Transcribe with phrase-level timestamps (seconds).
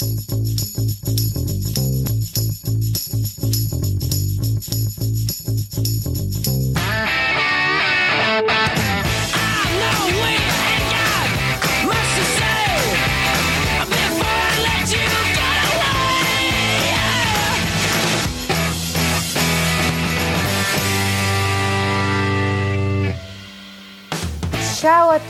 [0.00, 0.49] Thank you.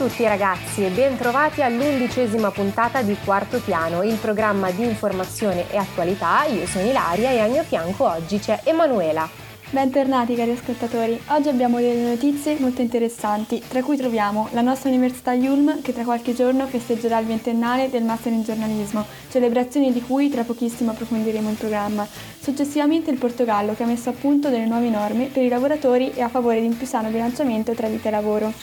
[0.07, 6.43] tutti ragazzi e bentrovati all'undicesima puntata di Quarto Piano, il programma di informazione e attualità.
[6.45, 9.29] Io sono Ilaria e al mio fianco oggi c'è Emanuela.
[9.69, 15.33] Bentornati cari ascoltatori, oggi abbiamo delle notizie molto interessanti, tra cui troviamo la nostra Università
[15.33, 20.29] Yulm che tra qualche giorno festeggerà il ventennale del Master in giornalismo, celebrazione di cui
[20.31, 22.07] tra pochissimo approfondiremo il programma.
[22.41, 26.21] Successivamente il Portogallo che ha messo a punto delle nuove norme per i lavoratori e
[26.23, 28.53] a favore di un più sano bilanciamento tra vita e lavoro.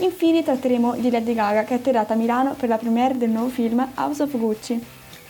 [0.00, 3.48] Infine tratteremo di Lady Gaga che è atterrata a Milano per la premiere del nuovo
[3.48, 4.80] film House of Gucci.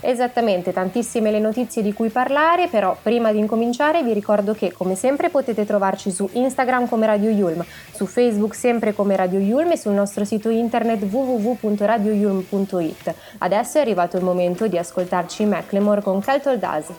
[0.01, 4.95] Esattamente, tantissime le notizie di cui parlare, però prima di incominciare vi ricordo che come
[4.95, 9.77] sempre potete trovarci su Instagram come Radio Yulm, su Facebook sempre come Radio Yulm e
[9.77, 13.13] sul nostro sito internet www.radioyulm.it.
[13.39, 16.91] Adesso è arrivato il momento di ascoltarci Macklemore con Caltol Daz.
[16.91, 16.95] All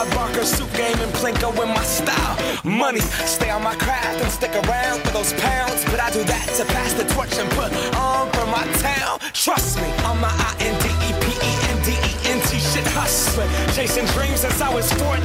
[0.00, 2.34] Bob Barker, suit game, and Plinko in my style.
[2.64, 5.84] Money, stay on my craft and stick around for those pounds.
[5.92, 7.68] But I do that to pass the torch and put
[8.00, 9.18] on for my town.
[9.36, 12.56] Trust me, I'm my I N D E P E N D E N T
[12.72, 13.50] shit hustling.
[13.76, 15.20] Chasing dreams since I was 14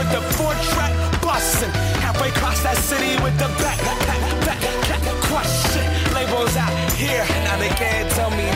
[0.00, 1.68] with the four track busting.
[2.00, 4.00] Halfway across that city with the back, back,
[4.48, 5.88] back, back, back, shit.
[6.16, 8.48] Labels out here, now they can't tell me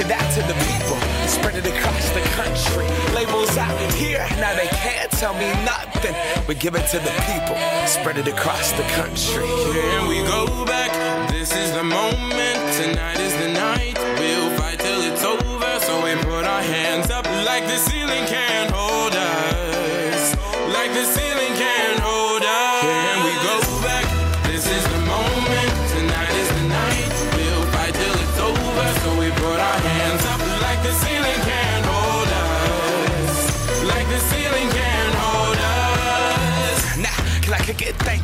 [0.00, 0.96] Give that to the people.
[1.28, 2.88] Spread it across the country.
[3.14, 6.16] Labels out here, now they can't tell me nothing.
[6.48, 7.52] We give it to the people.
[7.84, 9.44] Spread it across the country.
[9.76, 10.88] Here we go back.
[11.30, 12.58] This is the moment.
[12.80, 13.98] Tonight is the night.
[14.18, 15.70] We'll fight till it's over.
[15.84, 18.89] So we put our hands up like the ceiling can't hold.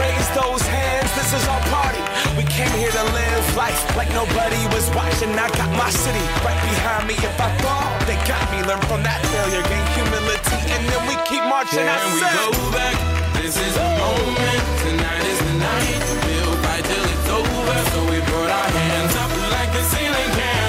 [0.00, 2.00] Raise those hands, this is our party.
[2.32, 5.28] We came here to live life like nobody was watching.
[5.36, 7.16] I got my city right behind me.
[7.20, 8.64] If I fall, they got me.
[8.64, 11.84] Learn from that failure, gain humility, and then we keep marching.
[11.84, 12.96] Yeah, and we go back.
[13.44, 14.62] This is the moment.
[14.80, 16.02] Tonight is the night.
[16.24, 17.76] We'll fight till it's over.
[17.92, 20.59] So we brought our hands up like the ceiling can.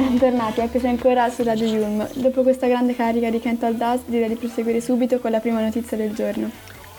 [0.00, 2.08] Bentornati, eccoci ancora su Radio Yulm.
[2.14, 5.60] Dopo questa grande carica di Kent All Dust direi di proseguire subito con la prima
[5.60, 6.48] notizia del giorno.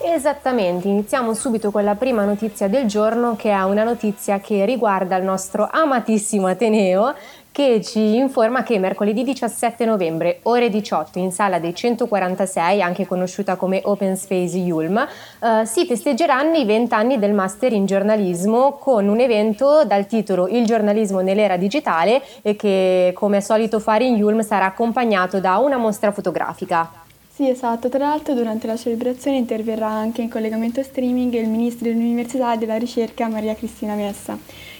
[0.03, 5.15] Esattamente, iniziamo subito con la prima notizia del giorno che è una notizia che riguarda
[5.15, 7.15] il nostro amatissimo Ateneo
[7.51, 13.57] che ci informa che mercoledì 17 novembre, ore 18, in sala dei 146, anche conosciuta
[13.57, 19.07] come Open Space Yulm, eh, si festeggeranno i 20 anni del Master in giornalismo con
[19.09, 24.15] un evento dal titolo Il giornalismo nell'era digitale e che, come è solito fare in
[24.15, 26.89] Yulm, sarà accompagnato da una mostra fotografica.
[27.33, 27.89] Sì, esatto.
[27.89, 32.77] Tra l'altro, durante la celebrazione interverrà anche in collegamento streaming il ministro dell'Università e della
[32.77, 34.37] Ricerca Maria Cristina Messa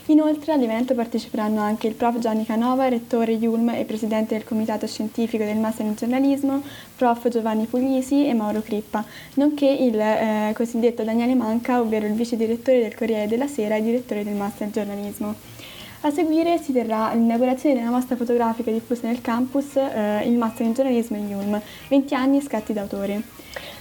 [0.08, 5.44] Inoltre all'evento parteciperanno anche il prof Gianni Canova, rettore Yulm e presidente del comitato scientifico
[5.44, 6.64] del Master in giornalismo,
[6.96, 9.06] prof Giovanni Puglisi e Mauro Crippa,
[9.36, 13.82] nonché il eh, cosiddetto Daniele Manca, ovvero il vice direttore del Corriere della Sera e
[13.84, 15.36] direttore del Master in giornalismo.
[16.04, 20.74] A seguire si terrà l'inaugurazione della mostra fotografica diffusa nel campus eh, Il Master in
[20.74, 23.22] giornalismo in Yulm, 20 anni e scatti d'autore.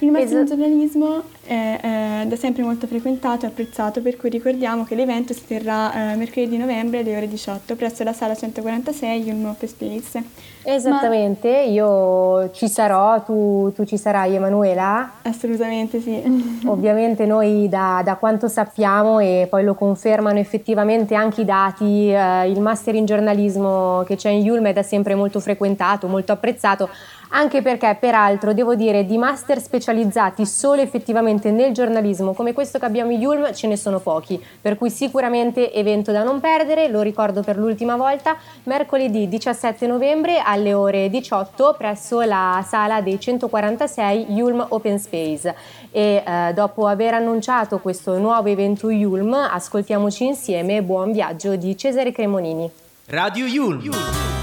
[0.02, 1.78] Il mezzogiornalismo è,
[2.22, 6.16] è, da sempre molto frequentato e apprezzato, per cui ricordiamo che l'evento si terrà eh,
[6.16, 10.22] mercoledì novembre alle ore 18 presso la sala 146 in un open space.
[10.62, 11.60] Esattamente, Ma...
[11.60, 15.12] io ci sarò, tu, tu, ci sarai Emanuela?
[15.22, 16.18] Assolutamente sì.
[16.66, 22.48] Ovviamente noi da, da, quanto sappiamo e poi lo confermano effettivamente anche i dati, eh,
[22.50, 26.88] il master in giornalismo che c'è in Yulm è da sempre molto frequentato, molto apprezzato,
[27.32, 32.78] anche perché peraltro devo dire di master reporter specializzati solo effettivamente nel giornalismo come questo
[32.78, 36.88] che abbiamo in Yulm ce ne sono pochi, per cui sicuramente evento da non perdere,
[36.88, 43.20] lo ricordo per l'ultima volta, mercoledì 17 novembre alle ore 18 presso la sala dei
[43.20, 45.54] 146 Yulm Open Space.
[45.92, 52.12] E eh, dopo aver annunciato questo nuovo evento Yulm, ascoltiamoci insieme Buon viaggio di Cesare
[52.12, 52.70] Cremonini.
[53.06, 53.80] Radio Yulm.
[53.82, 54.38] Yulm.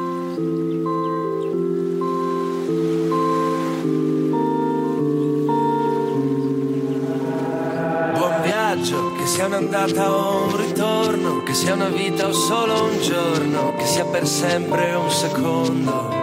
[8.44, 13.74] viaggio, che sia un'andata o un ritorno, che sia una vita o solo un giorno,
[13.78, 16.15] che sia per sempre un secondo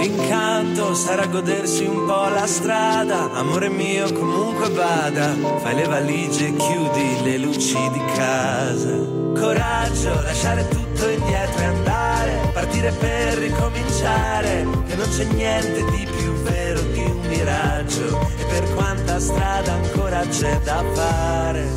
[0.00, 3.30] L'incanto sarà godersi un po' la strada.
[3.34, 8.96] Amore mio, comunque vada, fai le valigie e chiudi le luci di casa.
[9.38, 16.32] Coraggio, lasciare tutto indietro e andare, partire per ricominciare, che non c'è niente di più
[16.48, 18.20] vero di un miraggio.
[18.38, 21.68] E per quanta strada ancora c'è da fare,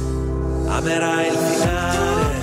[0.70, 2.43] amerai il finale.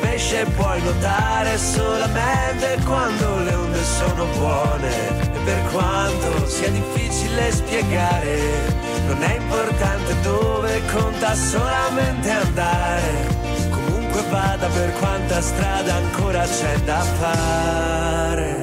[0.00, 8.40] pesce puoi nuotare solamente quando le onde sono buone per quanto sia difficile spiegare,
[9.06, 13.36] non è importante dove conta solamente andare.
[13.70, 18.61] Comunque vada per quanta strada ancora c'è da fare.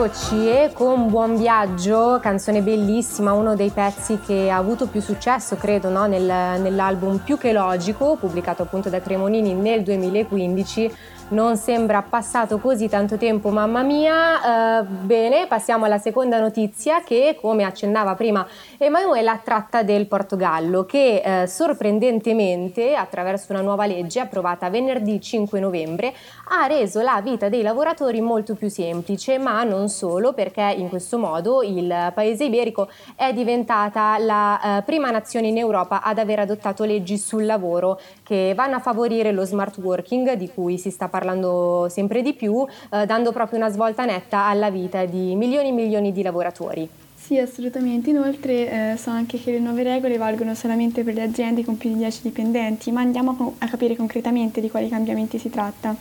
[0.00, 5.56] Eccoci e con Buon Viaggio, canzone bellissima, uno dei pezzi che ha avuto più successo
[5.56, 6.06] credo no?
[6.06, 10.92] Nel, nell'album Più che Logico, pubblicato appunto da Cremonini nel 2015
[11.30, 14.80] non sembra passato così tanto tempo, mamma mia.
[14.80, 18.46] Eh, bene, passiamo alla seconda notizia che, come accennava prima
[18.78, 26.12] Emanuela, tratta del Portogallo che eh, sorprendentemente, attraverso una nuova legge approvata venerdì 5 novembre,
[26.60, 31.18] ha reso la vita dei lavoratori molto più semplice, ma non solo, perché in questo
[31.18, 36.84] modo il paese iberico è diventata la eh, prima nazione in Europa ad aver adottato
[36.84, 41.16] leggi sul lavoro che vanno a favorire lo smart working di cui si sta parlando
[41.18, 45.72] parlando sempre di più, eh, dando proprio una svolta netta alla vita di milioni e
[45.72, 46.88] milioni di lavoratori.
[47.16, 48.10] Sì, assolutamente.
[48.10, 51.90] Inoltre eh, so anche che le nuove regole valgono solamente per le aziende con più
[51.90, 55.94] di 10 dipendenti, ma andiamo a capire concretamente di quali cambiamenti si tratta.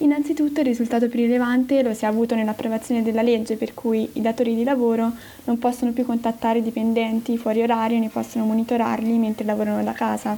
[0.00, 4.20] Innanzitutto il risultato più rilevante lo si è avuto nell'approvazione della legge per cui i
[4.20, 5.10] datori di lavoro
[5.44, 10.36] non possono più contattare i dipendenti fuori orario né possono monitorarli mentre lavorano da casa.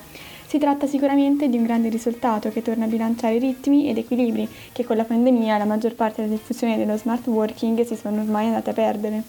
[0.49, 4.83] Si tratta sicuramente di un grande risultato che torna a bilanciare ritmi ed equilibri che
[4.83, 8.71] con la pandemia la maggior parte della diffusione dello smart working si sono ormai andate
[8.71, 9.23] a perdere.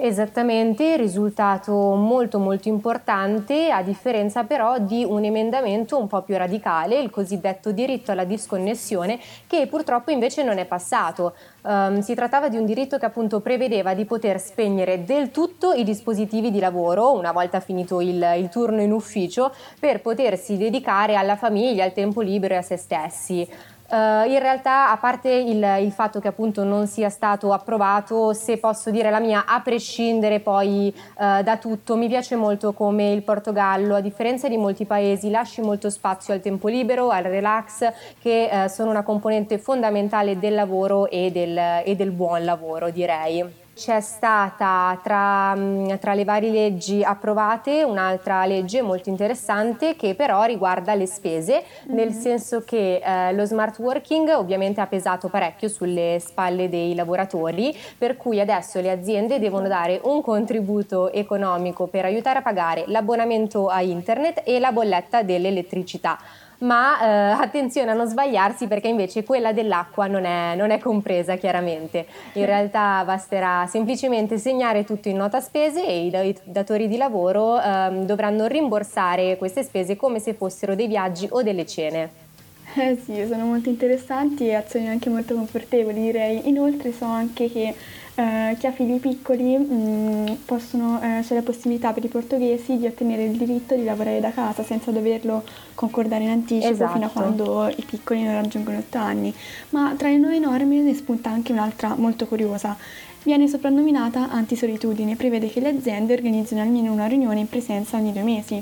[0.00, 7.00] Esattamente, risultato molto molto importante, a differenza però di un emendamento un po' più radicale,
[7.00, 11.34] il cosiddetto diritto alla disconnessione, che purtroppo invece non è passato.
[11.62, 15.82] Um, si trattava di un diritto che appunto prevedeva di poter spegnere del tutto i
[15.82, 21.34] dispositivi di lavoro una volta finito il, il turno in ufficio per potersi dedicare alla
[21.34, 23.46] famiglia, al tempo libero e a se stessi.
[23.90, 28.58] Uh, in realtà, a parte il, il, fatto che appunto non sia stato approvato, se
[28.58, 33.22] posso dire la mia, a prescindere poi uh, da tutto, mi piace molto come il
[33.22, 37.90] Portogallo, a differenza di molti paesi, lasci molto spazio al tempo libero, al relax,
[38.20, 43.66] che uh, sono una componente fondamentale del lavoro e del, e del buon lavoro, direi
[43.78, 50.42] c'è stata tra, mm, tra, le varie leggi approvate un'altra legge molto interessante che però
[50.42, 51.96] riguarda le spese, mm-hmm.
[51.96, 52.20] nel mhm.
[52.20, 58.16] senso che eh, lo smart working ovviamente ha pesato parecchio sulle spalle dei lavoratori, per
[58.16, 63.80] cui adesso le aziende devono dare un contributo economico per aiutare a pagare l'abbonamento a
[63.80, 66.18] internet e la bolletta dell'elettricità
[66.60, 67.06] ma eh,
[67.40, 72.06] attenzione a non sbagliarsi perché invece quella dell'acqua non è, non è, compresa chiaramente.
[72.34, 77.90] In realtà basterà semplicemente segnare tutto in nota spese e i datori di lavoro eh,
[78.04, 82.26] dovranno rimborsare queste spese come se fossero dei viaggi o delle cene.
[82.74, 86.48] Eh sì, sono molto interessanti e azioni anche molto confortevoli direi.
[86.48, 87.74] Inoltre so anche che
[88.18, 92.76] eh, che a figli piccoli mh, mm, possono, eh, c'è la possibilità per i portoghesi
[92.76, 95.44] di ottenere il diritto di lavorare da casa senza doverlo
[95.76, 96.92] concordare in anticipo esatto.
[96.94, 97.20] fino a esatto.
[97.22, 99.32] quando i piccoli non raggiungono 8 anni.
[99.70, 102.76] Ma tra le nuove norme ne spunta anche un'altra molto curiosa.
[103.22, 108.12] Viene soprannominata antisolitudine e prevede che le aziende organizzino almeno una riunione in presenza ogni
[108.12, 108.60] due mesi.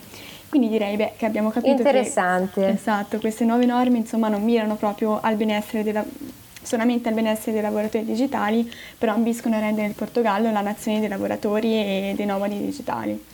[0.51, 2.61] Quindi direi beh, che abbiamo capito Interessante.
[2.61, 6.05] che esatto, queste nuove norme insomma, non mirano proprio al benessere della
[6.67, 11.09] solamente al benessere dei lavoratori digitali, però ambiscono a rendere il Portogallo la nazione dei
[11.09, 13.25] lavoratori e dei nomadi digitali.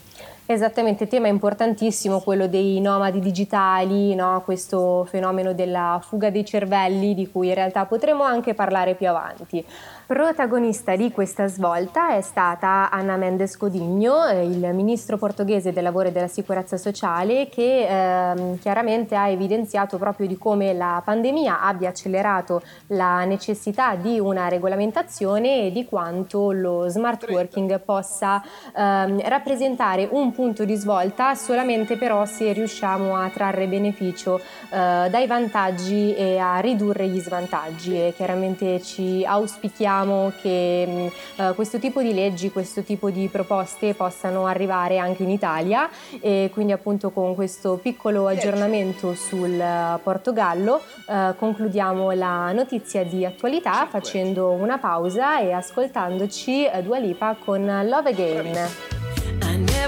[0.52, 4.42] Esattamente, tema importantissimo quello dei nomadi digitali, no?
[4.44, 9.64] questo fenomeno della fuga dei cervelli di cui in realtà potremo anche parlare più avanti.
[10.04, 16.08] Protagonista di questa svolta è stata Anna Mendes Codigno, eh, il ministro portoghese del lavoro
[16.08, 21.88] e della sicurezza sociale, che ehm, chiaramente ha evidenziato proprio di come la pandemia abbia
[21.88, 28.42] accelerato la necessità di una regolamentazione e di quanto lo smart working possa
[28.76, 35.08] ehm, rappresentare un punto punto di svolta solamente però se riusciamo a trarre beneficio eh,
[35.08, 41.06] dai vantaggi e a ridurre gli svantaggi e chiaramente ci auspichiamo che mm,
[41.46, 45.88] eh, questo tipo di leggi, questo tipo di proposte possano arrivare anche in Italia
[46.20, 53.24] e quindi appunto con questo piccolo aggiornamento sul eh, Portogallo eh, concludiamo la notizia di
[53.24, 58.70] attualità facendo una pausa e ascoltandoci eh, Dua Lipa con Love Again.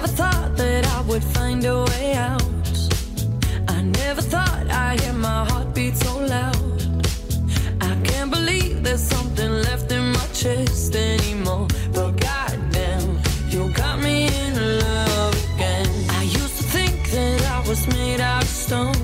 [0.06, 2.70] never thought that I would find a way out.
[3.68, 7.06] I never thought I'd hear my heart beat so loud.
[7.80, 11.68] I can't believe there's something left in my chest anymore.
[11.94, 13.18] But goddamn,
[13.48, 15.88] you got me in love again.
[16.10, 19.03] I used to think that I was made out of stone.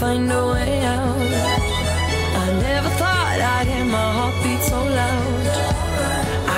[0.00, 1.60] find a way out.
[2.42, 5.46] I never thought I'd hear my heartbeat so loud.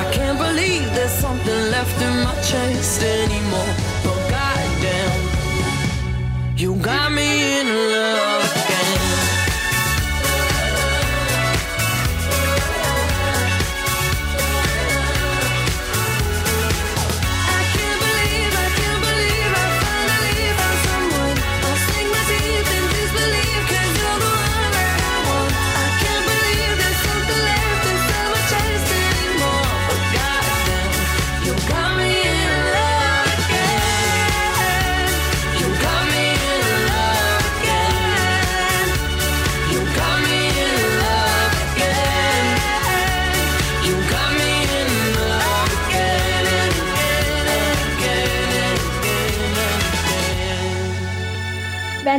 [0.01, 3.82] I can't believe there's something left in my chest anymore.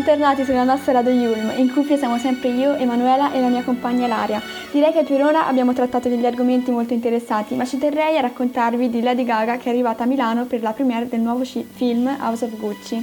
[0.05, 4.05] Bentornati sulla nostra Radio Yulm, in cui siamo sempre io, Emanuela e la mia compagna
[4.05, 4.41] Laria.
[4.69, 8.89] Direi che per ora abbiamo trattato degli argomenti molto interessanti, ma ci terrei a raccontarvi
[8.89, 12.13] di Lady Gaga che è arrivata a Milano per la premiere del nuovo c- film
[12.19, 13.01] House of Gucci.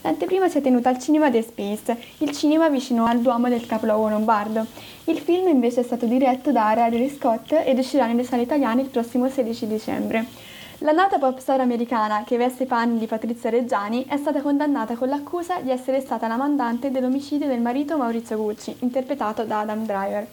[0.00, 4.08] L'anteprima si è tenuta al cinema The Space, il cinema vicino al Duomo del Capoluogo
[4.08, 4.64] Lombardo.
[5.04, 8.88] Il film invece è stato diretto da Area Scott ed uscirà nelle sale italiane il
[8.88, 10.24] prossimo 16 dicembre.
[10.82, 14.96] La nota pop star americana che veste i panni di Patrizia Reggiani è stata condannata
[14.96, 19.84] con l'accusa di essere stata la mandante dell'omicidio del marito Maurizio Gucci, interpretato da Adam
[19.84, 20.26] Driver.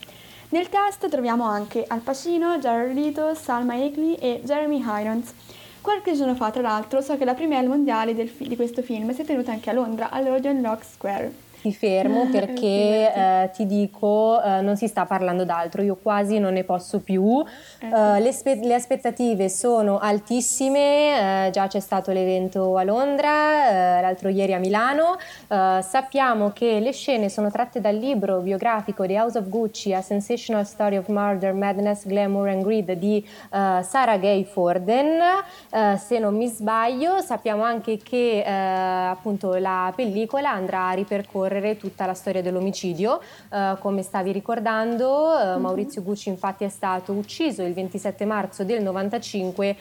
[0.52, 5.34] Nel cast troviamo anche Al Pacino, Jared Leto, Salma Egli e Jeremy Irons.
[5.82, 9.24] Qualche giorno fa, tra l'altro, so che la premiere mondiale fi- di questo film si
[9.24, 14.42] è tenuta anche a Londra, all'Odeon Rock Square ti fermo ah, perché eh, ti dico
[14.42, 17.44] eh, non si sta parlando d'altro, io quasi non ne posso più.
[17.80, 17.96] Ecco.
[17.96, 24.02] Eh, le, spe- le, aspettative sono altissime, eh, già c'è stato l'evento a Londra, eh,
[24.02, 25.18] l'altro ieri a Milano,
[25.48, 30.02] eh, sappiamo che le scene sono tratte dal libro biografico The House of Gucci, A
[30.02, 35.20] Sensational Story of Murder, Madness, Glamour and Greed di Sarah Gay Forden,
[35.98, 42.06] se non mi sbaglio, sappiamo anche che appunto la pellicola andrà a ripercorrere ripercorrere tutta
[42.06, 43.20] la storia dell'omicidio.
[43.52, 45.62] Eh, come stavi ricordando, eh, mhm.
[45.62, 49.76] Maurizio Gucci infatti è stato ucciso il 27 marzo del 95 eh,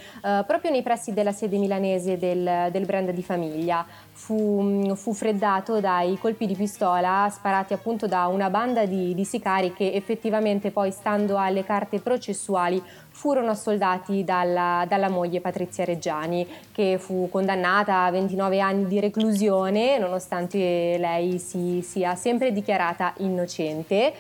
[0.47, 3.85] proprio nei pressi della sede milanese del, del brand di famiglia
[4.17, 9.25] fu, mm, fu, freddato dai colpi di pistola sparati appunto da una banda di, di
[9.27, 16.47] sicari che effettivamente poi, stando alle carte processuali, furono assoldati dalla, dalla, moglie Patrizia Reggiani,
[16.73, 20.57] che fu condannata a 29 anni di reclusione, nonostante
[20.97, 24.15] lei si sia sempre dichiarata innocente.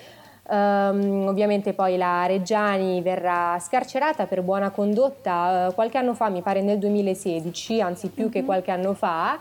[0.48, 6.40] Um, ovviamente poi la Reggiani verrà scarcerata per buona condotta uh, qualche anno fa, mi
[6.40, 8.32] pare nel 2016, anzi più mm-hmm.
[8.32, 8.44] che mhm.
[8.46, 9.38] qualche anno fa,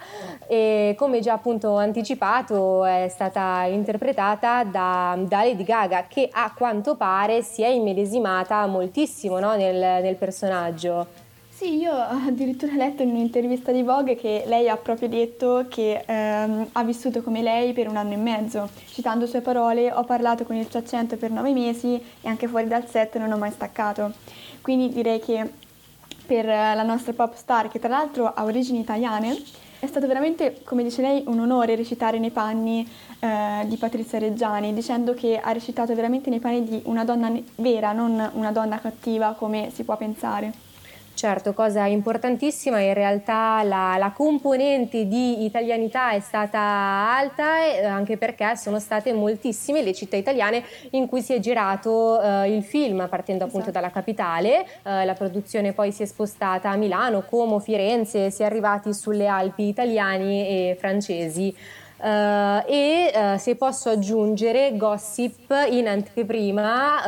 [0.48, 6.96] e come già appunto anticipato è stata interpretata da, da Lady Gaga che a quanto
[6.96, 11.24] pare si è immedesimata moltissimo no, nel, nel personaggio.
[11.58, 16.04] Sì, io addirittura ho letto in un'intervista di Vogue che lei ha proprio detto che
[16.06, 18.68] ehm, ha vissuto come lei per un anno e mezzo.
[18.92, 22.68] Citando sue parole, ho parlato con il suo accento per nove mesi e anche fuori
[22.68, 24.12] dal set non ho mai staccato.
[24.62, 25.50] Quindi direi che
[26.26, 29.42] per la nostra pop star, che tra l'altro ha origini italiane,
[29.80, 32.86] è stato veramente, come dice lei, un onore recitare nei panni
[33.22, 37.94] eh, di Patrizia Reggiani, dicendo che ha recitato veramente nei panni di una donna vera,
[37.94, 40.64] non una donna cattiva come si può pensare.
[41.16, 48.18] Certo, cosa importantissima, in realtà la, la, componente di italianità è stata alta eh, anche
[48.18, 53.08] perché sono state moltissime le città italiane in cui si è girato eh, il film,
[53.10, 53.80] partendo appunto esatto.
[53.80, 58.46] dalla capitale, eh, la produzione poi si è spostata a Milano, Como, Firenze, si è
[58.46, 61.56] arrivati sulle Alpi italiani e francesi.
[61.98, 67.04] Uh, e uh, se posso aggiungere gossip in anteprima,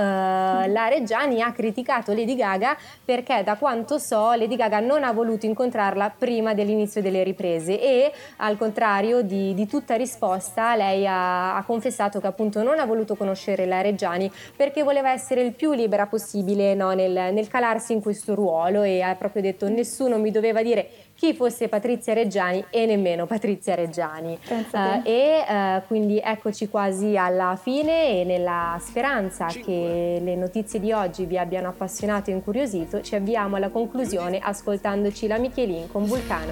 [0.67, 5.11] uh, la Reggiani ha criticato Lady Gaga perché da quanto so Lady Gaga non ha
[5.11, 11.57] voluto incontrarla prima dell'inizio delle riprese e al contrario di, di tutta risposta lei ha,
[11.57, 15.73] ha, confessato che appunto non ha voluto conoscere la Reggiani perché voleva essere il più
[15.73, 20.31] libera possibile no, nel, nel calarsi in questo ruolo e ha proprio detto nessuno mi
[20.31, 24.37] doveva dire chi fosse Patrizia Reggiani e nemmeno Patrizia Reggiani.
[24.47, 29.73] Uh, e uh, quindi eccoci quasi alla fine e nella speranza Cinque.
[29.73, 35.25] che le notizie di oggi vi abbiano appassionato e incuriosito, ci avviamo alla conclusione ascoltandoci
[35.25, 36.51] la Michelin con Vulcano.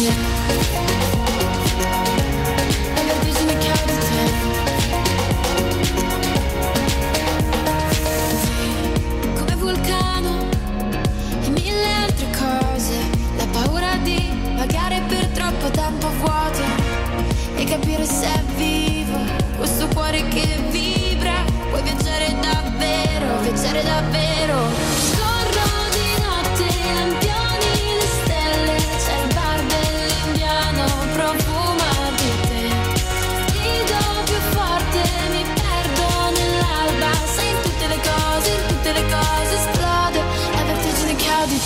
[0.00, 0.67] you.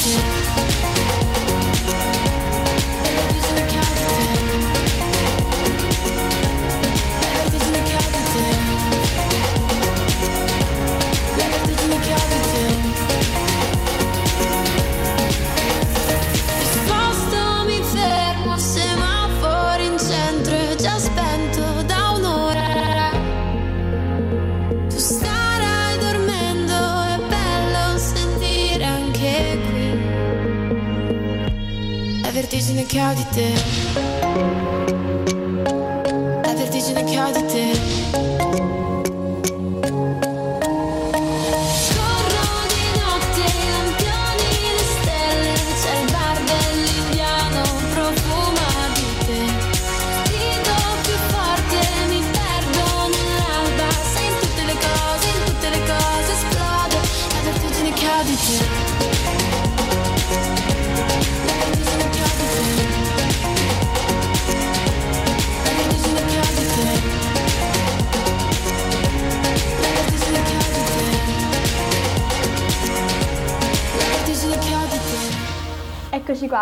[0.05, 0.42] Thank you.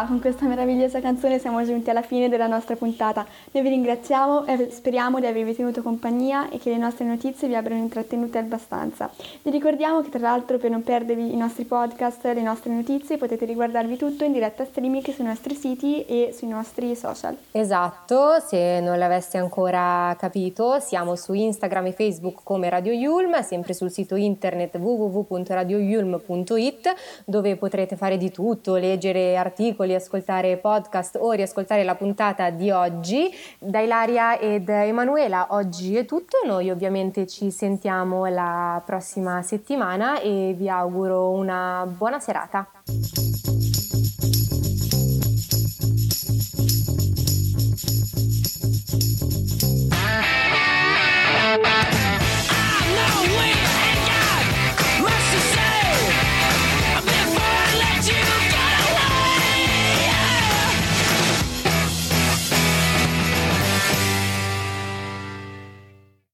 [0.06, 3.24] con questa meravigliosa canzone siamo giunti alla fine della nostra puntata.
[3.50, 7.54] Noi vi ringraziamo e speriamo di avervi tenuto compagnia e che le nostre notizie vi
[7.54, 9.10] abbiano intrattenute abbastanza.
[9.42, 13.44] Vi ricordiamo che tra l'altro per non perdervi i nostri podcast, le nostre notizie, potete
[13.44, 17.36] riguardarvi tutto in diretta streaming sui nostri siti e sui nostri social.
[17.52, 23.74] Esatto, se non l'aveste ancora capito, siamo su Instagram e Facebook come Radio Yulm, sempre
[23.74, 26.94] sul sito internet www.radioyulm.it
[27.26, 32.70] dove potrete fare di tutto, leggere articoli soli ascoltare podcast o riascoltare la puntata di
[32.70, 33.30] oggi.
[33.58, 40.54] Da Ilaria ed Emanuela oggi è tutto, noi ovviamente ci sentiamo la prossima settimana e
[40.56, 43.59] vi auguro una buona serata.